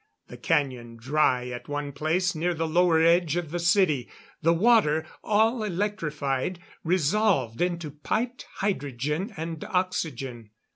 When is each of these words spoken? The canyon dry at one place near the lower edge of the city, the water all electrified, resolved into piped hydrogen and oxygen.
The 0.29 0.37
canyon 0.37 0.95
dry 0.95 1.49
at 1.49 1.67
one 1.67 1.91
place 1.91 2.33
near 2.33 2.55
the 2.55 2.67
lower 2.67 2.99
edge 3.03 3.35
of 3.35 3.51
the 3.51 3.59
city, 3.59 4.09
the 4.41 4.51
water 4.51 5.05
all 5.23 5.61
electrified, 5.61 6.57
resolved 6.83 7.61
into 7.61 7.91
piped 7.91 8.47
hydrogen 8.55 9.31
and 9.37 9.63
oxygen. 9.65 10.49